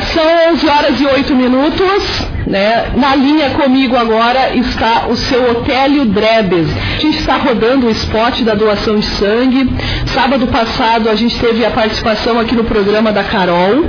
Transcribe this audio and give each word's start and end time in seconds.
São 0.00 0.52
11 0.52 0.68
horas 0.68 1.00
e 1.00 1.06
8 1.06 1.34
minutos. 1.34 2.34
Né? 2.46 2.90
Na 2.96 3.16
linha 3.16 3.50
comigo 3.50 3.96
agora 3.96 4.54
está 4.54 5.06
o 5.08 5.16
seu 5.16 5.50
Otélio 5.50 6.04
Drebes. 6.04 6.68
A 6.96 7.00
gente 7.00 7.18
está 7.18 7.36
rodando 7.36 7.86
o 7.86 7.90
spot 7.90 8.42
da 8.42 8.54
doação 8.54 8.98
de 8.98 9.06
sangue. 9.06 9.70
Sábado 10.06 10.46
passado 10.48 11.08
a 11.08 11.14
gente 11.14 11.38
teve 11.38 11.64
a 11.64 11.70
participação 11.70 12.38
aqui 12.38 12.54
no 12.54 12.64
programa 12.64 13.12
da 13.12 13.24
Carol, 13.24 13.84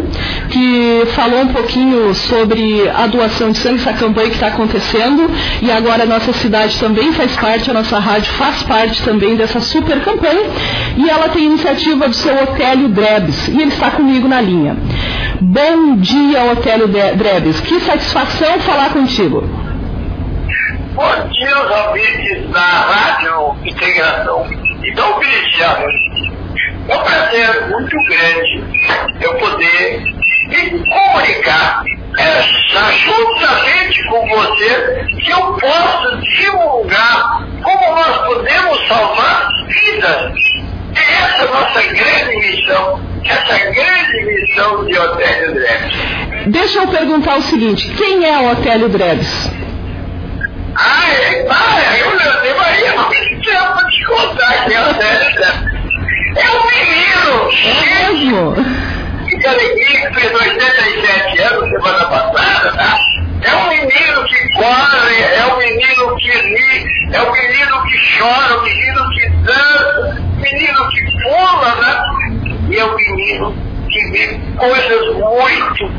que 0.50 1.04
falou 1.16 1.42
um 1.42 1.48
pouquinho 1.50 2.14
sobre 2.16 2.90
a 2.90 3.08
doação 3.08 3.52
de 3.52 3.58
sangue, 3.58 3.82
essa 3.82 3.94
campanha 3.94 4.30
que 4.30 4.36
está 4.36 4.48
acontecendo. 4.48 5.30
E 5.62 5.70
agora 5.70 6.04
a 6.04 6.06
nossa 6.06 6.32
cidade 6.34 6.80
também 6.80 7.12
faz 7.12 7.36
parte, 7.36 7.70
a 7.70 7.74
nossa 7.74 8.00
rádio 8.00 8.32
faz 8.34 8.64
parte 8.64 9.02
também 9.04 9.36
dessa 9.36 9.60
super 9.60 10.00
campanha. 10.00 10.44
E 10.98 11.10
ela 11.10 11.28
tem 11.28 11.44
iniciativa 11.44 12.08
do 12.08 12.16
seu 12.16 12.34
Otélio 12.44 12.88
Drebes. 12.88 13.50
E 13.50 13.62
ele 13.62 13.74
está 13.74 13.92
comigo 13.92 14.30
na 14.30 14.40
linha. 14.40 14.78
Bom 15.42 15.98
dia, 15.98 16.52
Otélio 16.52 16.88
Drebes. 16.88 17.60
Que 17.62 17.80
satisfação 17.82 18.60
falar 18.62 18.92
contigo. 18.92 19.42
Bom 20.94 21.28
dia, 21.30 21.62
os 21.62 21.88
ouvintes 21.88 22.50
da 22.52 22.62
Rádio 22.62 23.56
Integração 23.66 24.48
e 24.82 24.94
da 24.94 25.04
Cristiano. 25.14 25.88
É 26.88 26.96
um 26.96 27.04
prazer 27.04 27.70
muito 27.70 27.98
grande 28.08 28.64
eu 29.20 29.36
poder 29.36 30.04
me 30.48 30.70
comunicar 30.88 31.84
essa, 32.18 32.92
juntamente 32.94 34.04
com 34.08 34.28
você 34.30 35.06
que 35.20 35.32
eu 35.32 35.54
possa 35.54 36.18
divulgar 36.38 37.46
como 37.62 37.96
nós 37.96 38.18
podemos 38.26 38.88
salvar 38.88 39.50
vidas. 39.68 40.34
É 40.96 41.14
essa 41.14 41.44
a 41.44 41.48
nossa 41.48 41.82
grande 41.82 42.36
missão, 42.38 43.02
essa 43.26 43.58
grande 43.58 44.26
missão 44.26 44.86
de 44.86 44.98
Otélio 45.46 45.54
Drebs. 45.54 46.48
Deixa 46.48 46.80
eu 46.80 46.88
perguntar 46.88 47.38
o 47.38 47.42
seguinte, 47.42 47.88
quem 47.96 48.26
é 48.26 48.38
o 48.40 48.52
Otélio 48.52 48.90
Drebs? 48.90 49.50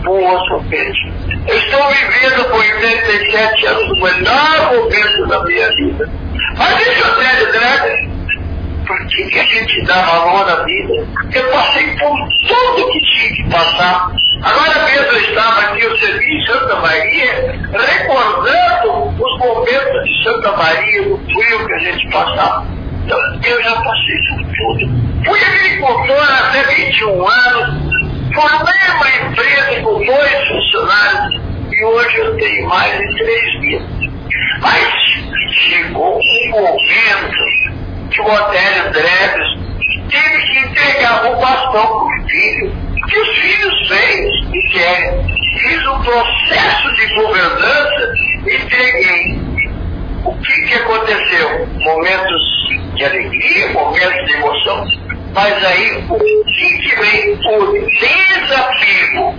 No 0.04 0.64
peito. 0.64 0.98
Eu 1.46 1.58
estou 1.58 1.88
vivendo 1.88 2.44
com 2.50 2.56
87 2.56 3.66
anos 3.66 3.90
o 3.90 4.02
melhor 4.02 4.74
momento 4.74 5.26
da 5.26 5.44
minha 5.44 5.68
vida. 5.74 6.10
Mas 6.56 6.76
deixa 6.76 7.00
eu 7.00 7.14
ter, 7.16 7.52
Dragão, 7.52 8.16
por 8.86 9.06
que, 9.06 9.38
a 9.38 9.44
gente 9.44 9.84
dá 9.84 10.00
valor 10.02 10.48
à 10.48 10.62
vida? 10.62 11.08
Eu 11.32 11.50
passei 11.50 11.86
por 11.96 12.16
tudo 12.48 12.88
que 12.88 13.00
tinha 13.00 13.34
que 13.34 13.50
passar. 13.50 14.12
Agora 14.42 14.84
mesmo 14.84 15.18
estava 15.18 15.60
aqui, 15.60 15.82
eu 15.82 15.98
servi 15.98 16.36
em 16.36 16.46
Santa 16.46 16.76
Maria, 16.76 17.60
recordando 17.72 19.08
os 19.08 19.38
momentos 19.40 20.04
de 20.04 20.24
Santa 20.24 20.52
Maria, 20.56 21.02
do 21.02 21.18
frio 21.18 21.66
que 21.66 21.72
a 21.72 21.78
gente 21.78 22.10
passava. 22.10 22.66
Então, 23.04 23.18
eu 23.44 23.62
já 23.62 23.74
passei 23.76 24.16
por 24.28 24.46
tudo. 24.56 25.24
Fui 25.24 25.40
agricultor 25.40 26.22
até 26.22 26.62
21 26.74 27.28
anos, 27.28 28.05
formei 28.36 28.90
uma 28.94 29.30
empresa 29.30 29.82
com 29.82 30.04
dois 30.04 30.48
funcionários 30.48 31.40
e 31.72 31.84
hoje 31.84 32.16
eu 32.18 32.36
tenho 32.36 32.68
mais 32.68 32.98
de 32.98 33.16
3 33.16 33.60
mil. 33.60 33.82
Mas 34.60 34.94
chegou 35.52 36.18
um 36.18 36.50
momento 36.50 38.10
que 38.10 38.20
o 38.20 38.26
Otélio 38.26 38.92
Dreves 38.92 39.66
teve 40.10 40.42
que 40.42 40.58
entregar 40.60 41.26
o 41.26 41.36
bastão 41.40 41.86
para 41.86 42.04
o 42.04 42.28
filho, 42.28 42.72
que 43.08 43.18
os 43.18 43.28
filhos 43.38 43.88
fez 43.88 44.30
e 44.52 44.70
querem. 44.70 45.36
Fiz 45.58 45.86
um 45.86 46.02
processo 46.02 46.94
de 46.94 47.14
governança 47.14 48.12
e 48.46 48.56
entreguei. 48.56 49.46
O 50.24 50.34
que, 50.36 50.62
que 50.62 50.74
aconteceu? 50.74 51.66
Momentos 51.78 52.42
de 52.94 53.04
alegria, 53.04 53.72
momentos 53.72 54.26
de 54.26 54.32
emoção, 54.34 54.84
mas 55.36 55.62
aí 55.66 56.02
o 56.08 56.18
que, 56.46 56.96
vem? 56.98 57.34
O 57.34 57.72
desafio. 58.00 59.34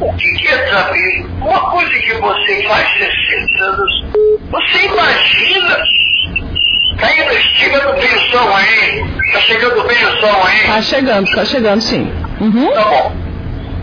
O 0.00 0.16
que, 0.16 0.48
é 0.48 0.64
desafio? 0.66 1.26
Uma 1.40 1.70
coisa 1.72 1.90
que 1.90 2.14
você 2.14 2.62
faz 2.68 2.88
60 2.92 3.64
anos, 3.64 4.06
você 4.52 4.86
imagina 4.86 5.82
Caindo 6.96 7.32
estica 7.32 7.80
do 7.80 7.92
bem 7.94 8.14
o 8.14 8.20
som 8.30 8.56
aí. 8.56 9.04
Tá 9.32 9.40
chegando 9.40 9.82
bem 9.88 10.04
o 10.04 10.20
som 10.20 10.46
aí? 10.46 10.66
Tá 10.66 10.82
chegando, 10.82 11.30
tá 11.34 11.44
chegando 11.44 11.80
sim. 11.80 12.12
Uhum. 12.40 12.72
Tá 12.72 12.84
bom. 12.84 13.16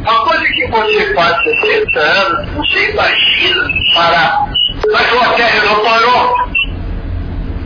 Uma 0.02 0.26
coisa 0.26 0.46
que 0.46 0.68
você 0.68 1.14
faz 1.14 1.44
60 1.44 2.00
anos, 2.00 2.50
você 2.52 2.92
imagina 2.92 3.64
parar. 3.96 4.50
Mas 4.92 5.12
o 5.12 5.18
hotel 5.18 5.66
não 5.66 5.84
parou. 5.84 6.36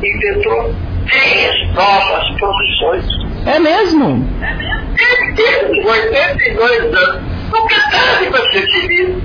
Inventou 0.02 0.91
10 1.12 1.74
novas 1.74 2.40
profissões. 2.40 3.06
É 3.46 3.60
mesmo? 3.60 4.28
Ele 4.98 5.34
teve 5.34 5.82
82 5.82 6.86
anos. 6.86 7.22
Nunca 7.52 7.76
tarde 7.92 8.30
para 8.30 8.52
ser 8.52 8.66
feliz. 8.72 9.16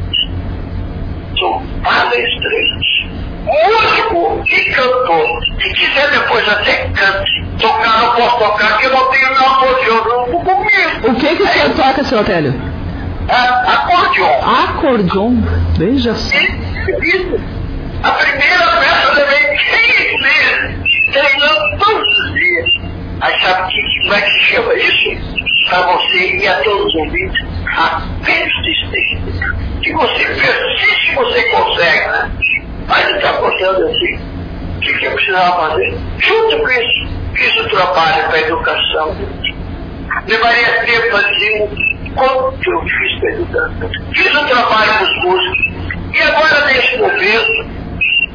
Sou 1.38 1.62
palestrante, 1.82 3.10
músico 3.44 4.42
e 4.46 4.64
cantor. 4.72 5.40
Se 5.60 5.72
quiser 5.74 6.10
depois 6.10 6.48
até 6.48 6.88
cante. 6.94 7.46
Tocar 7.60 8.02
não 8.02 8.14
posso 8.14 8.38
tocar, 8.38 8.72
porque 8.72 8.86
eu 8.86 8.90
não 8.90 9.10
tenho 9.10 9.28
meu 9.34 9.46
acordeon 9.46 10.02
comigo. 10.30 11.10
O 11.10 11.14
que, 11.14 11.36
que 11.36 11.42
o 11.42 11.46
senhor 11.46 11.70
é. 11.70 11.74
toca, 11.74 12.04
seu 12.04 12.20
Otélio? 12.20 12.54
A, 13.28 13.72
acordeon. 13.72 14.64
Acordeon? 14.64 15.42
Veja 15.76 16.14
só. 16.14 16.36
Isso. 16.36 17.40
A 18.02 18.10
primeira 18.10 18.66
peça 18.78 19.08
eu 19.08 19.14
levei 19.14 19.56
15 19.56 19.95
é 24.16 24.20
que 24.22 24.40
chama 24.40 24.74
isso? 24.74 25.36
Para 25.68 25.82
você 25.82 26.36
e 26.36 26.46
a 26.46 26.60
todos 26.62 26.86
os 26.86 26.94
ouvintes, 26.94 27.46
a 27.76 28.02
persistência. 28.24 29.54
Se 29.82 29.92
você 29.92 30.24
persiste, 30.24 31.14
você 31.14 31.42
consegue, 31.50 32.08
né? 32.08 32.30
Mas 32.88 33.10
está 33.10 33.30
acontecendo 33.30 33.86
assim. 33.86 34.18
O 34.76 34.80
que, 34.80 34.98
que 34.98 35.06
eu 35.06 35.12
precisava 35.12 35.70
fazer? 35.70 35.98
Junto 36.18 36.58
com 36.58 36.70
isso, 36.70 37.08
fiz 37.34 37.56
o 37.56 37.68
trabalho 37.68 38.26
para 38.26 38.36
a 38.36 38.40
educação. 38.40 39.16
Levaria 40.26 40.84
tempo 40.84 41.18
dizer 41.18 41.70
quanto 42.14 42.70
eu 42.70 42.80
fiz 42.82 43.20
para 43.20 43.28
a 43.28 43.32
educação. 43.32 43.90
Fiz 44.14 44.34
o 44.34 44.46
trabalho 44.46 44.92
para 44.92 45.02
os 45.02 45.24
músicos. 45.24 45.76
E 46.14 46.22
agora, 46.22 46.66
nesse 46.66 46.96
momento, 46.98 47.76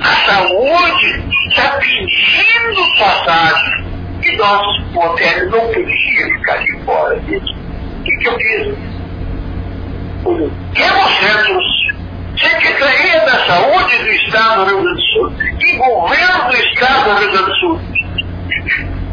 a 0.01 0.31
saúde 0.31 1.23
está 1.49 1.77
pedindo 1.77 2.97
passagem. 2.99 3.90
E 4.23 4.37
nós, 4.37 4.65
hotel, 4.95 5.49
não 5.49 5.67
podia 5.67 6.25
ficar 6.25 6.57
de 6.57 6.77
fora 6.85 7.19
disso. 7.21 7.55
O 7.99 8.03
que, 8.03 8.17
que 8.17 8.27
eu 8.27 8.37
fiz? 8.37 8.75
Temos 10.73 11.17
centros 11.19 11.81
Secretaria 12.41 13.19
da 13.21 13.45
Saúde 13.45 13.97
do 13.97 14.09
Estado 14.09 14.65
do 14.65 14.65
Rio 14.65 14.81
Grande 14.81 14.95
do 14.95 15.01
Sul 15.01 15.33
e 15.59 15.77
governo 15.77 16.49
do 16.49 16.55
Estado 16.55 17.03
do 17.03 17.19
Rio 17.19 17.31
Grande 17.31 17.45
do 17.45 17.55
Sul. 17.55 17.81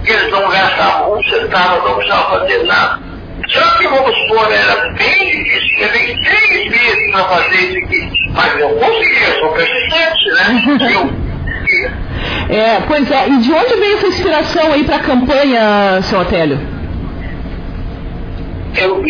Eles 0.04 0.30
não 0.30 0.48
gastavam 0.48 1.18
um 1.18 1.22
centavo, 1.24 1.86
não 1.86 1.94
precisavam 1.96 2.40
fazer 2.40 2.62
nada. 2.64 3.00
Só 3.48 3.78
que 3.78 3.88
vamos 3.88 4.16
supor, 4.16 4.50
era 4.50 4.90
bem 4.92 5.44
difícil, 5.44 5.78
levei 5.80 6.16
três 6.22 6.70
meses 6.70 7.10
para 7.12 7.24
fazer 7.24 7.56
isso 7.56 7.84
aqui. 7.84 8.10
Mas 8.32 8.60
eu 8.60 8.70
consegui, 8.70 9.22
eu 9.22 9.40
sou 9.40 9.52
persistente, 9.52 10.24
né? 10.34 10.88
Eu, 10.94 11.27
é, 12.48 12.80
pois 12.86 13.10
é, 13.10 13.28
e 13.28 13.38
de 13.38 13.52
onde 13.52 13.76
veio 13.76 13.96
essa 13.96 14.06
inspiração 14.06 14.72
aí 14.72 14.84
para 14.84 14.96
a 14.96 15.00
campanha, 15.00 16.00
seu 16.02 16.20
Otélio? 16.20 16.58
Eu 18.76 19.02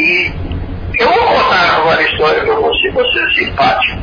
eu 0.98 1.06
vou 1.06 1.26
contar 1.26 1.76
agora 1.76 2.00
a 2.00 2.02
história 2.02 2.44
para 2.44 2.54
você, 2.56 2.90
você 2.90 3.20
é 3.20 3.30
simpático. 3.30 4.02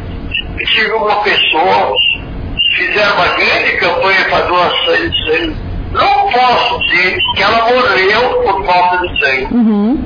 Eu 0.58 0.66
tive 0.66 0.92
uma 0.94 1.16
pessoa, 1.18 1.94
fizeram 2.78 3.16
uma 3.16 3.28
grande 3.36 3.78
campanha 3.78 4.26
para 4.30 4.46
doação 4.46 4.96
de 4.96 5.26
sangue. 5.26 5.56
Não 5.92 6.32
posso 6.32 6.80
dizer 6.88 7.20
que 7.36 7.44
ela 7.44 7.70
morreu 7.70 8.44
por 8.44 8.66
falta 8.66 9.08
de 9.08 9.20
sangue. 9.20 9.54
Uhum. 9.54 10.04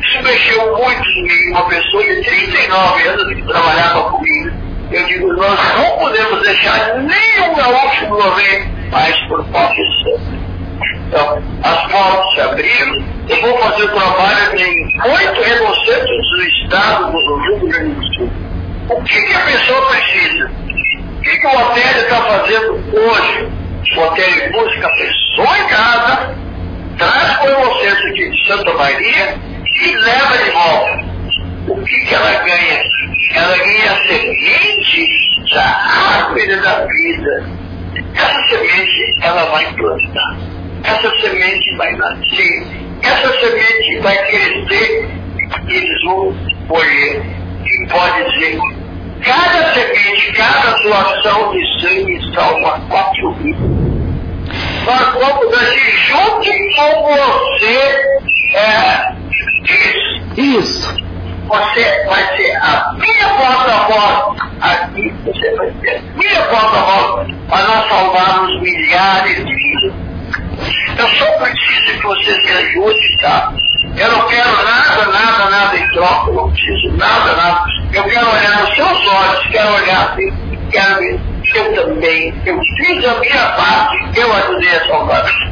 Isso 0.00 0.22
mexeu 0.22 0.76
muito 0.76 1.02
comigo, 1.02 1.50
uma 1.52 1.64
pessoa 1.64 2.02
de 2.02 2.22
39 2.22 3.08
anos 3.08 3.34
que 3.34 3.42
trabalhava 3.46 4.02
comigo. 4.10 4.47
Eu 4.90 5.04
digo, 5.06 5.32
nós 5.34 5.58
não 5.76 5.98
podemos 5.98 6.42
deixar 6.42 6.96
nenhum 6.98 7.54
gaúcho 7.54 8.06
morrer 8.08 8.66
mais 8.90 9.16
por 9.28 9.44
falta 9.48 9.74
ganha? 32.48 32.84
Ela 33.34 33.58
ganha 33.58 33.92
a 33.92 34.06
semente 34.06 35.08
da 35.52 35.64
árvore 36.16 36.56
da 36.56 36.86
vida. 36.86 37.50
Essa 38.14 38.48
semente 38.48 39.16
ela 39.22 39.44
vai 39.46 39.72
plantar. 39.74 40.36
Essa 40.84 41.10
semente 41.20 41.76
vai 41.76 41.92
nascer. 41.92 42.66
Essa 43.02 43.40
semente 43.40 44.00
vai 44.00 44.16
crescer 44.26 45.08
e 45.68 45.74
eles 45.74 46.04
vão 46.04 46.34
colher. 46.68 47.22
E 47.64 47.86
pode 47.88 48.32
dizer, 48.32 48.58
cada 49.22 49.74
semente, 49.74 50.32
cada 50.32 50.78
doação 50.78 51.52
de 51.52 51.80
sangue 51.80 52.34
salva 52.34 52.80
quatro 52.88 53.34
vidas. 53.34 53.78
Nós 54.86 55.14
vamos 55.14 55.54
agir 55.54 55.90
junto 56.06 56.50
com 56.76 57.02
você 57.02 58.28
é, 58.54 59.12
isso. 59.64 60.40
Isso. 60.40 61.07
Você 61.48 62.04
vai 62.06 62.36
ser 62.36 62.56
a 62.56 62.92
minha 62.92 63.28
porta-voz. 63.38 64.36
Aqui 64.60 65.14
você 65.24 65.56
vai 65.56 65.72
ser 65.80 65.96
a 65.96 66.18
minha 66.18 66.42
porta-voz 66.42 67.34
para 67.48 67.64
nós 67.64 67.88
salvarmos 67.88 68.60
milhares 68.60 69.44
de 69.44 69.54
vidas. 69.54 69.92
Eu 70.98 71.08
só 71.08 71.26
preciso 71.38 71.98
que 71.98 72.06
você 72.06 72.38
me 72.38 72.50
ajude, 72.50 73.18
tá? 73.22 73.52
Eu 73.96 74.12
não 74.12 74.28
quero 74.28 74.50
nada, 74.64 75.06
nada, 75.06 75.50
nada 75.50 75.76
em 75.78 75.90
troca, 75.92 76.32
não 76.32 76.50
preciso 76.50 76.96
nada, 76.96 77.34
nada. 77.34 77.64
Eu 77.92 78.04
quero 78.04 78.28
olhar 78.28 78.60
nos 78.60 78.74
seus 78.74 79.06
olhos, 79.06 79.46
quero 79.50 79.74
olhar 79.74 80.10
assim, 80.10 80.58
quero 80.70 80.98
ver 80.98 81.20
eu 81.54 81.74
também, 81.74 82.34
eu 82.44 82.60
fiz 82.76 83.04
a 83.06 83.18
minha 83.20 83.52
parte, 83.52 84.20
eu 84.20 84.32
ajudei 84.32 84.76
a 84.76 84.86
salvar. 84.86 85.47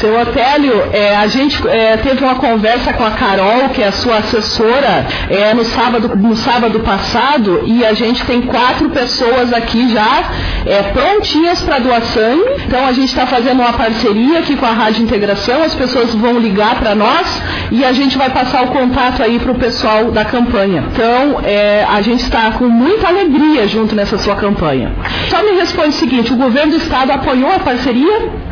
Seu 0.00 0.18
Otélio, 0.18 0.82
é, 0.94 1.14
a 1.14 1.26
gente 1.26 1.62
é, 1.68 1.98
teve 1.98 2.24
uma 2.24 2.36
conversa 2.36 2.90
com 2.94 3.04
a 3.04 3.10
Carol, 3.10 3.68
que 3.68 3.82
é 3.82 3.88
a 3.88 3.92
sua 3.92 4.16
assessora, 4.16 5.06
é, 5.28 5.52
no, 5.52 5.62
sábado, 5.62 6.16
no 6.16 6.34
sábado 6.36 6.80
passado, 6.80 7.64
e 7.66 7.84
a 7.84 7.92
gente 7.92 8.24
tem 8.24 8.40
quatro 8.40 8.88
pessoas 8.88 9.52
aqui 9.52 9.92
já 9.92 10.24
é, 10.64 10.84
prontinhas 10.84 11.60
para 11.60 12.00
sangue. 12.00 12.44
Então 12.66 12.86
a 12.86 12.92
gente 12.92 13.08
está 13.08 13.26
fazendo 13.26 13.60
uma 13.60 13.74
parceria 13.74 14.38
aqui 14.38 14.56
com 14.56 14.64
a 14.64 14.72
Rádio 14.72 15.02
Integração, 15.02 15.62
as 15.62 15.74
pessoas 15.74 16.14
vão 16.14 16.38
ligar 16.38 16.76
para 16.76 16.94
nós 16.94 17.42
e 17.70 17.84
a 17.84 17.92
gente 17.92 18.16
vai 18.16 18.30
passar 18.30 18.62
o 18.64 18.68
contato 18.68 19.22
aí 19.22 19.38
para 19.38 19.52
o 19.52 19.56
pessoal 19.56 20.10
da 20.10 20.24
campanha. 20.24 20.84
Então 20.94 21.40
é, 21.44 21.84
a 21.86 22.00
gente 22.00 22.22
está 22.22 22.52
com 22.52 22.68
muita 22.68 23.08
alegria 23.08 23.68
junto 23.68 23.94
nessa 23.94 24.16
sua 24.16 24.36
campanha. 24.36 24.92
Só 25.28 25.42
me 25.42 25.58
responde 25.58 25.90
o 25.90 25.92
seguinte: 25.92 26.32
o 26.32 26.36
governo 26.36 26.72
do 26.72 26.78
estado 26.78 27.12
apoiou 27.12 27.52
a 27.52 27.58
parceria? 27.58 28.49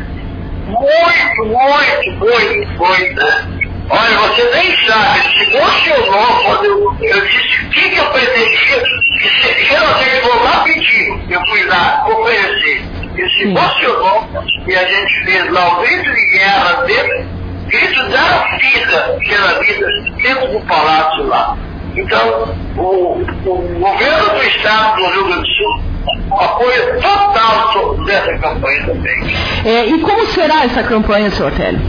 Muito, 0.69 1.45
muito, 1.45 2.11
muito, 2.19 2.67
muito. 2.77 3.59
Olha, 3.89 4.17
você 4.19 4.43
nem 4.53 4.87
sabe, 4.87 5.19
se 5.23 5.55
emocionou 5.55 6.43
quando 6.43 6.65
eu, 6.65 6.97
eu 7.01 7.21
disse 7.25 7.65
o 7.65 7.69
que, 7.69 7.89
que 7.89 7.97
eu 7.97 8.05
pretendia, 8.11 8.83
que 9.19 9.29
sei, 9.41 10.21
vou 10.21 10.43
lá 10.43 10.63
pedir, 10.63 11.19
eu 11.27 11.41
fui 11.47 11.63
lá 11.63 12.05
oferecer. 12.07 12.83
Ele 13.15 13.29
se 13.31 13.43
emocionou 13.45 14.29
e 14.67 14.75
a 14.75 14.85
gente 14.85 15.23
fez 15.25 15.51
lá 15.51 15.69
o 15.69 15.81
grito 15.81 16.13
de 16.13 16.25
guerra 16.37 16.83
dele, 16.83 17.25
grito 17.65 18.09
da 18.09 18.57
vida, 18.57 19.19
pela 19.27 19.59
vida, 19.59 19.87
dentro 20.21 20.47
do 20.49 20.61
palácio 20.67 21.27
lá. 21.27 21.57
Então, 21.95 22.55
o, 22.77 23.21
o 23.45 23.79
governo 23.79 24.29
do 24.29 24.43
estado 24.43 24.97
do 24.97 25.09
Rio 25.09 25.25
Grande 25.25 25.41
do 25.41 25.47
Sul 25.47 25.88
apoio 26.31 27.01
total 27.01 27.95
dessa 28.05 28.37
campanha 28.37 28.85
também. 28.85 29.35
É, 29.65 29.85
e 29.85 29.99
como 29.99 30.25
será 30.27 30.65
essa 30.65 30.83
campanha, 30.83 31.31
seu 31.31 31.47
Otélio? 31.47 31.81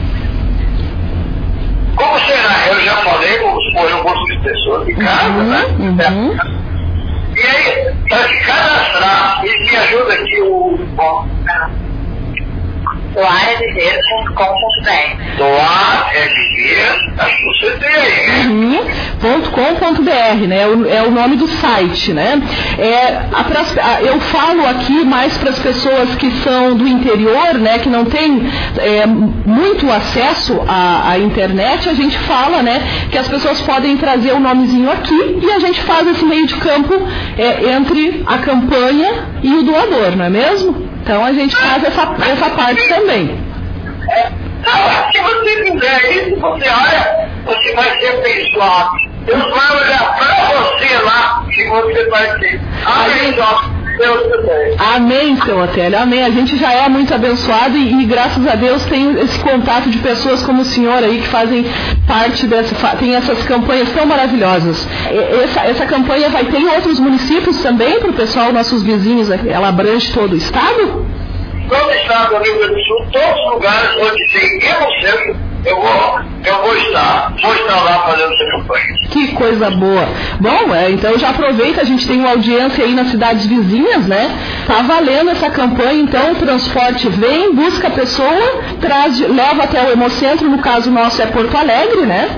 Como 1.96 2.18
será? 2.20 2.68
Eu 2.68 2.80
já 2.80 2.96
falei, 2.96 3.38
vamos 3.38 3.72
pôr 3.72 3.92
um 3.92 4.02
grupo 4.02 4.24
de 4.26 4.38
pessoas 4.40 4.86
de 4.86 4.94
casa, 4.94 5.28
uhum, 5.28 5.44
né? 5.44 5.64
Uhum. 5.78 6.60
E 7.36 7.40
aí, 7.42 7.94
para 8.08 8.28
se 8.28 8.40
cadastrar, 8.40 9.42
e 9.44 9.60
me 9.60 9.76
ajuda 9.76 10.14
aqui 10.14 10.42
o. 10.42 10.78
Bom, 10.96 11.28
doareviver.com.br 11.44 11.79
doar 15.36 16.10
viver, 16.28 17.10
acho 17.18 17.36
que 17.36 17.44
você 17.44 17.70
tem 17.78 17.94
aí, 17.94 18.26
né? 18.28 18.44
Uhum. 18.50 18.84
né? 20.46 20.60
É 20.62 20.66
o, 20.66 20.88
é 20.88 21.02
o 21.02 21.10
nome 21.10 21.36
do 21.36 21.46
site, 21.48 22.12
né? 22.12 22.40
É, 22.78 23.16
a 23.32 23.44
a- 23.80 24.02
eu 24.02 24.18
falo 24.20 24.66
aqui 24.66 25.04
mais 25.04 25.36
para 25.38 25.50
as 25.50 25.58
pessoas 25.58 26.14
que 26.16 26.30
são 26.42 26.74
do 26.76 26.86
interior, 26.86 27.54
né? 27.54 27.78
Que 27.78 27.88
não 27.88 28.04
tem 28.04 28.42
é, 28.78 29.06
muito 29.06 29.90
acesso 29.90 30.60
à, 30.68 31.10
à 31.10 31.18
internet, 31.18 31.88
a 31.88 31.94
gente 31.94 32.16
fala, 32.20 32.62
né? 32.62 32.80
Que 33.10 33.18
as 33.18 33.28
pessoas 33.28 33.60
podem 33.60 33.96
trazer 33.96 34.32
o 34.32 34.40
nomezinho 34.40 34.90
aqui 34.90 35.38
e 35.42 35.50
a 35.52 35.58
gente 35.58 35.80
faz 35.82 36.06
esse 36.06 36.24
meio 36.24 36.46
de 36.46 36.54
campo 36.56 36.94
é, 37.36 37.72
entre 37.72 38.22
a 38.26 38.38
campanha 38.38 39.26
e 39.42 39.52
o 39.54 39.62
doador, 39.62 40.16
não 40.16 40.24
é 40.26 40.30
mesmo? 40.30 40.89
Então 41.02 41.24
a 41.24 41.32
gente 41.32 41.56
faz 41.56 41.82
essa, 41.84 42.02
essa 42.24 42.50
parte 42.50 42.88
também. 42.88 43.26
Não, 44.62 45.10
se 45.12 45.18
você 45.20 45.64
fizer 45.64 46.12
isso, 46.12 46.40
você 46.40 46.68
olha, 46.68 47.28
você 47.44 47.74
vai 47.74 48.00
ser 48.00 48.18
abençoado. 48.18 48.90
Deus 49.24 49.50
vai 49.50 49.76
olhar 49.76 50.16
para 50.16 50.34
você 50.60 50.96
lá 50.98 51.44
e 51.50 51.68
você 51.68 52.08
vai 52.08 52.38
ser 52.38 52.60
abençoado. 52.84 53.79
Deus 54.00 54.22
também. 54.28 54.76
Amém, 54.78 55.36
seu 55.44 55.58
Otélio, 55.58 55.98
amém. 55.98 56.24
A 56.24 56.30
gente 56.30 56.56
já 56.56 56.72
é 56.72 56.88
muito 56.88 57.14
abençoado 57.14 57.76
e, 57.76 58.02
e 58.02 58.04
graças 58.06 58.44
a 58.46 58.54
Deus 58.54 58.84
tem 58.86 59.12
esse 59.20 59.38
contato 59.40 59.90
de 59.90 59.98
pessoas 59.98 60.42
como 60.42 60.62
o 60.62 60.64
senhor 60.64 61.04
aí 61.04 61.20
que 61.20 61.28
fazem 61.28 61.64
parte 62.06 62.46
dessa, 62.46 62.74
tem 62.96 63.14
essas 63.14 63.42
campanhas 63.44 63.90
tão 63.90 64.06
maravilhosas. 64.06 64.86
Essa, 65.44 65.60
essa 65.66 65.86
campanha 65.86 66.30
vai 66.30 66.44
ter 66.44 66.58
em 66.58 66.68
outros 66.68 66.98
municípios 66.98 67.62
também 67.62 68.00
para 68.00 68.10
o 68.10 68.14
pessoal, 68.14 68.52
nossos 68.52 68.82
vizinhos, 68.82 69.30
ela 69.30 69.68
abrange 69.68 70.12
todo 70.12 70.32
o 70.32 70.36
estado? 70.36 71.06
Todo 71.68 71.86
o 71.86 71.92
estado 71.92 72.36
do 72.36 72.42
Rio 72.42 72.58
Grande 72.58 72.74
do 72.74 72.80
Sul, 72.80 73.06
todos 73.12 73.40
os 73.46 73.52
lugares 73.52 73.90
onde 74.00 74.32
tem 74.32 74.68
emoção, 74.68 75.49
eu 75.64 75.76
vou, 75.76 76.20
eu 76.44 76.62
vou 76.62 76.76
estar, 76.76 77.32
vou 77.42 77.52
estar 77.54 77.80
lá 77.84 77.98
fazendo 78.06 78.32
essa 78.32 78.50
campanha. 78.50 78.86
Que 79.10 79.28
coisa 79.32 79.70
boa. 79.70 80.08
Bom, 80.40 80.74
é, 80.74 80.90
então 80.90 81.18
já 81.18 81.30
aproveita, 81.30 81.80
a 81.80 81.84
gente 81.84 82.06
tem 82.06 82.18
uma 82.20 82.30
audiência 82.30 82.84
aí 82.84 82.94
nas 82.94 83.08
cidades 83.08 83.44
vizinhas, 83.46 84.06
né? 84.06 84.30
Tá 84.66 84.82
valendo 84.82 85.30
essa 85.30 85.50
campanha, 85.50 86.00
então 86.02 86.32
o 86.32 86.36
transporte 86.36 87.08
vem, 87.08 87.54
busca 87.54 87.88
a 87.88 87.90
pessoa, 87.90 88.62
traz, 88.80 89.18
leva 89.20 89.64
até 89.64 89.82
o 89.82 89.90
Hemocentro, 89.92 90.48
no 90.48 90.58
caso 90.58 90.90
nosso 90.90 91.20
é 91.20 91.26
Porto 91.26 91.56
Alegre, 91.56 92.02
né? 92.02 92.28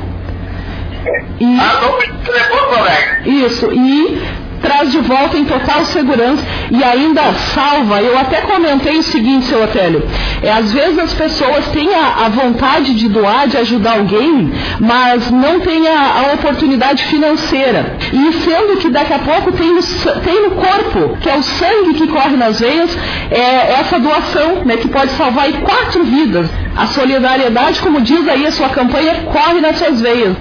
E, 1.40 1.44
Ah, 1.60 1.80
não 1.82 2.34
é 2.34 2.42
Porto 2.44 2.78
Alegre. 2.78 3.30
isso, 3.44 3.70
e 3.72 4.22
traz 4.62 4.90
de 4.92 4.98
volta 4.98 5.36
em 5.36 5.44
total 5.44 5.84
segurança 5.84 6.44
e 6.70 6.82
ainda 6.82 7.32
salva. 7.54 8.00
Eu 8.00 8.18
até 8.18 8.40
comentei 8.42 8.98
o 8.98 9.02
seguinte, 9.02 9.46
seu 9.46 9.62
Otélio, 9.62 10.02
é, 10.42 10.50
às 10.50 10.72
vezes 10.72 10.98
as 10.98 11.12
pessoas 11.12 11.68
têm 11.68 11.94
a, 11.94 12.26
a 12.26 12.28
vontade 12.28 12.94
de 12.94 13.08
doar, 13.08 13.46
de 13.48 13.56
ajudar 13.58 13.98
alguém, 13.98 14.52
mas 14.80 15.30
não 15.30 15.60
têm 15.60 15.86
a, 15.88 16.00
a 16.00 16.34
oportunidade 16.34 17.04
financeira. 17.04 17.96
E 18.12 18.32
sendo 18.32 18.78
que 18.78 18.88
daqui 18.88 19.12
a 19.12 19.18
pouco 19.18 19.52
tem 19.52 19.72
no, 19.72 19.82
tem 20.24 20.42
no 20.42 20.50
corpo, 20.52 21.16
que 21.20 21.28
é 21.28 21.36
o 21.36 21.42
sangue 21.42 21.94
que 21.94 22.06
corre 22.08 22.36
nas 22.36 22.60
veias, 22.60 22.96
é 23.30 23.80
essa 23.80 23.98
doação, 23.98 24.64
né, 24.64 24.76
que 24.76 24.88
pode 24.88 25.10
salvar 25.12 25.50
quatro 25.52 26.04
vidas. 26.04 26.48
A 26.76 26.86
solidariedade, 26.86 27.80
como 27.80 28.00
diz 28.00 28.26
aí 28.28 28.46
a 28.46 28.52
sua 28.52 28.68
campanha, 28.68 29.14
corre 29.32 29.60
nas 29.60 29.76
suas 29.76 30.00
veias. 30.00 30.34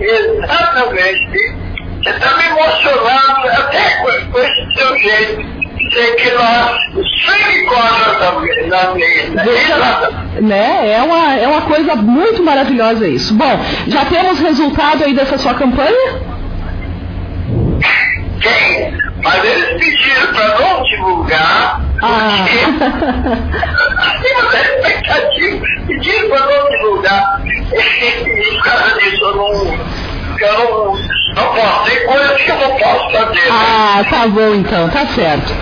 Exatamente. 0.00 1.59
Você 2.02 2.10
está 2.10 2.34
me 2.36 2.46
emocionando 2.46 3.48
até 3.48 3.96
com, 3.96 4.32
com 4.32 4.38
esse 4.38 4.74
seu 4.74 4.98
jeito. 4.98 5.60
Dizer 5.90 6.16
que 6.16 6.30
nós, 6.32 6.80
sangue 7.24 7.64
corre 7.64 8.66
na, 8.68 8.92
veia. 8.92 9.24
Exatamente. 9.50 10.42
Né? 10.42 10.92
É, 10.92 11.02
uma, 11.02 11.34
é 11.34 11.46
uma 11.46 11.62
coisa 11.62 11.96
muito 11.96 12.42
maravilhosa 12.42 13.06
isso. 13.06 13.34
Bom, 13.34 13.60
já 13.88 14.04
temos 14.04 14.38
resultado 14.38 15.04
aí 15.04 15.14
dessa 15.14 15.36
sua 15.36 15.54
campanha? 15.54 16.20
Quem? 18.40 18.96
Mas 19.22 19.44
eles 19.44 19.78
pediram 19.78 20.32
para 20.32 20.58
não 20.60 20.82
divulgar. 20.84 21.80
Ah. 22.02 22.44
Acima 23.98 24.50
da 24.50 24.60
expectativa. 24.60 25.66
Pediram 25.86 26.28
para 26.30 26.46
não 26.46 26.70
divulgar. 26.70 27.42
E 27.44 28.56
por 28.56 28.62
causa 28.62 28.98
disso 29.00 29.24
eu 29.24 29.36
não, 29.36 29.74
eu 30.38 30.58
não, 30.58 31.19
não 31.34 31.54
posso. 31.54 31.84
Tem 31.90 32.06
coisas 32.06 32.42
que 32.42 32.50
eu 32.50 32.56
não 32.58 32.70
posso 32.76 33.10
fazer. 33.10 33.34
né? 33.34 33.40
ah, 33.50 34.04
tá 34.08 34.26
bom 34.28 34.54
então, 34.54 34.88
tá 34.88 35.04
certo. 35.06 35.52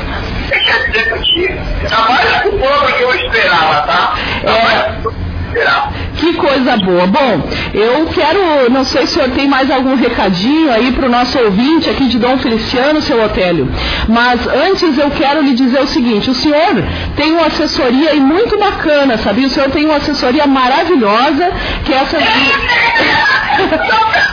Quer 0.49 0.91
dizer 0.91 1.23
que 1.23 1.49
tá 1.89 2.01
mais 2.09 2.31
com 2.43 2.49
o 2.49 2.59
plano 2.59 2.87
que 2.97 3.03
eu 3.03 3.15
esperava, 3.15 3.83
tá? 3.83 4.15
Tá 4.45 4.51
É. 4.51 4.63
mais- 4.65 5.29
esperar. 5.49 5.93
Que 6.17 6.35
coisa 6.35 6.77
boa. 6.79 7.07
Bom, 7.07 7.41
eu 7.73 8.07
quero, 8.13 8.69
não 8.71 8.85
sei 8.85 9.07
se 9.07 9.13
o 9.13 9.15
senhor 9.23 9.31
tem 9.35 9.49
mais 9.49 9.71
algum 9.71 9.95
recadinho 9.95 10.71
aí 10.71 10.93
para 10.93 11.07
o 11.07 11.09
nosso 11.09 11.39
ouvinte 11.39 11.89
aqui 11.89 12.07
de 12.07 12.19
Dom 12.19 12.37
Feliciano, 12.39 13.01
seu 13.01 13.23
Otélio, 13.25 13.67
mas 14.09 14.47
antes 14.47 14.99
eu 14.99 15.11
quero 15.11 15.41
lhe 15.41 15.55
dizer 15.55 15.81
o 15.81 15.87
seguinte, 15.87 16.29
o 16.31 16.35
senhor 16.35 16.83
tem 17.17 17.33
uma 17.33 17.47
assessoria 17.47 18.11
aí 18.11 18.21
muito 18.21 18.59
bacana, 18.59 19.17
sabia? 19.17 19.47
O 19.47 19.51
senhor 19.51 19.71
tem 19.71 19.87
uma 19.87 19.97
assessoria 19.97 20.47
maravilhosa, 20.47 21.51
que 21.85 21.95
é 21.95 21.97
essa... 21.97 22.19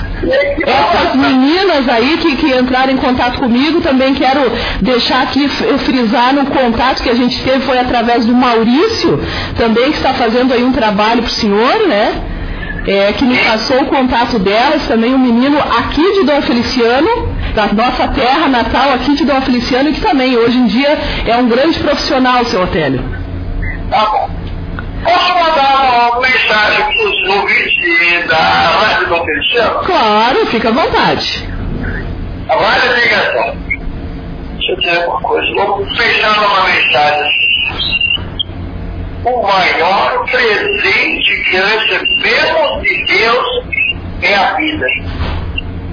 Essas 0.66 1.16
meninas 1.16 1.88
aí 1.88 2.18
que, 2.18 2.36
que 2.36 2.56
entraram 2.56 2.94
em 2.94 2.98
contato 2.98 3.40
comigo, 3.40 3.82
também 3.82 4.14
quero 4.14 4.42
deixar 4.82 5.24
aqui 5.24 5.48
frisar 5.48 6.34
no 6.34 6.46
contato 6.48 7.04
que 7.04 7.10
a 7.10 7.16
gente 7.16 7.42
teve, 7.44 7.60
foi 7.62 7.78
através 7.78 8.26
do 8.26 8.34
Maurício, 8.34 9.22
também 9.58 9.92
que 9.92 9.98
está 9.98 10.14
fazendo 10.14 10.54
aí 10.54 10.64
um 10.64 10.72
trabalho 10.72 11.22
para 11.22 11.30
o 11.30 11.32
senhor, 11.32 11.88
né? 11.88 12.14
É, 12.88 13.14
que 13.14 13.26
me 13.26 13.36
passou 13.38 13.82
o 13.82 13.86
contato 13.86 14.38
delas, 14.38 14.88
também 14.88 15.14
um 15.14 15.18
menino 15.18 15.58
aqui 15.60 16.14
de 16.14 16.24
Dom 16.24 16.40
Feliciano, 16.42 17.34
da 17.56 17.68
nossa 17.74 18.08
terra 18.10 18.48
natal 18.48 18.94
aqui 18.94 19.16
de 19.16 19.26
Dom 19.26 19.42
Feliciano, 19.42 19.92
que 19.92 20.02
também 20.02 20.38
hoje 20.38 20.58
em 20.58 20.68
dia 20.68 20.98
é 21.26 21.36
um 21.36 21.48
grande 21.48 21.80
profissional, 21.80 22.46
seu 22.46 22.62
Otélio. 22.62 23.04
Tá 23.90 24.06
bom. 24.12 24.35
Posso 25.06 25.36
mandar 25.36 26.10
uma 26.10 26.20
mensagem 26.20 26.84
para 26.84 27.10
os 27.10 27.30
ouvintes 27.30 28.28
da 28.28 28.38
Rádio 28.38 29.08
Dom 29.08 29.24
Feliciano? 29.24 29.80
Claro, 29.86 30.46
fica 30.48 30.70
à 30.70 30.72
vontade. 30.72 31.48
A 32.50 32.56
ligação. 32.96 33.56
Deixa 34.56 34.72
eu 34.72 34.78
dizer 34.78 35.08
uma 35.08 35.22
coisa. 35.22 35.56
Vou 35.56 35.86
fechando 35.96 36.46
uma 36.46 36.64
mensagem. 36.64 37.46
O 39.26 39.44
maior 39.44 40.26
presente 40.26 41.44
que 41.44 41.58
recebemos 41.58 42.82
de 42.82 43.06
Deus 43.06 43.46
é 44.24 44.36
a 44.36 44.54
vida. 44.56 44.88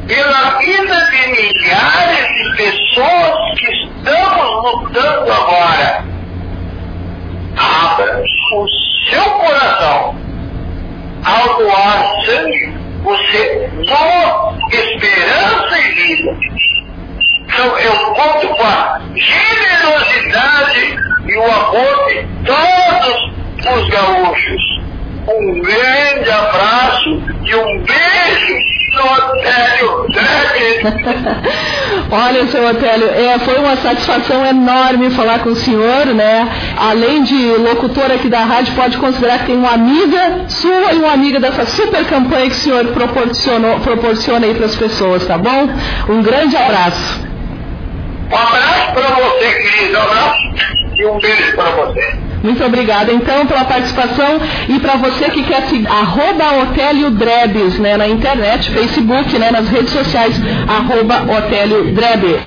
Pela 0.07 0.59
vida 0.59 1.11
de 1.11 1.27
milhares 1.29 2.29
de 2.29 2.57
pessoas 2.57 3.59
que 3.59 3.73
estamos 3.73 4.65
lutando 4.65 5.33
agora. 5.33 6.05
Abra 7.57 8.23
o 8.55 8.92
seu 9.13 9.25
coração 9.25 10.23
sangue, 12.25 12.73
você 13.03 13.71
doa 13.87 14.57
esperança 14.71 15.79
e 15.79 15.93
vida. 15.93 16.37
Então 17.45 17.79
eu 17.79 17.93
conto 18.15 18.49
com 18.49 18.63
a 18.63 19.01
generosidade 19.15 20.97
e 21.27 21.37
o 21.37 21.45
amor 21.45 22.07
de 22.09 22.27
todos 22.45 23.33
os 23.59 23.89
gaúchos. 23.91 24.83
Um 25.29 25.61
grande 25.61 26.31
abraço 26.31 27.23
e 27.45 27.55
um 27.55 27.85
beijo 27.85 28.72
Otélio 29.05 30.07
Olha, 32.11 32.47
seu 32.49 32.67
Otélio, 32.69 33.09
é, 33.09 33.39
foi 33.39 33.59
uma 33.59 33.77
satisfação 33.77 34.45
enorme 34.45 35.11
falar 35.11 35.39
com 35.41 35.51
o 35.51 35.57
senhor, 35.57 36.07
né? 36.07 36.49
Além 36.77 37.23
de 37.23 37.35
locutor 37.57 38.11
aqui 38.11 38.29
da 38.29 38.41
rádio, 38.41 38.75
pode 38.75 38.99
considerar 38.99 39.39
que 39.41 39.47
tem 39.47 39.57
uma 39.57 39.73
amiga 39.73 40.45
sua 40.49 40.93
e 40.93 40.99
uma 40.99 41.13
amiga 41.13 41.41
dessa 41.41 41.65
super 41.67 42.05
campanha 42.05 42.47
que 42.47 42.57
o 42.57 42.59
senhor 42.59 42.87
proporcionou, 42.89 43.81
proporciona 43.81 44.47
aí 44.47 44.55
para 44.55 44.67
as 44.67 44.77
pessoas, 44.77 45.27
tá 45.27 45.39
bom? 45.39 45.69
Um 46.09 46.23
grande 46.23 46.57
abraço. 46.57 47.21
Um 48.31 48.37
abraço 48.37 48.93
para 48.93 49.09
você, 49.17 49.53
querido. 49.53 49.99
Um 49.99 50.03
abraço 50.03 50.41
e 50.97 51.07
um 51.07 51.19
beijo 51.19 51.57
para 51.57 51.71
você. 51.71 52.22
Muito 52.43 52.65
obrigada, 52.65 53.13
então, 53.13 53.47
pela 53.47 53.65
participação 53.65 54.41
e 54.69 54.79
para 54.81 54.97
você 54.97 55.31
que 55.31 55.43
quer 55.45 55.63
seguir, 55.69 55.87
arroba 55.87 56.63
Otélio 56.63 57.11
Drebes, 57.11 57.79
né, 57.79 57.97
na 57.97 58.09
internet, 58.09 58.71
Facebook, 58.71 59.39
né, 59.39 59.51
nas 59.51 59.69
redes 59.69 59.91
sociais, 59.91 60.41
arroba 60.67 61.23
Otélio 61.39 61.93
Drebes. 61.93 62.41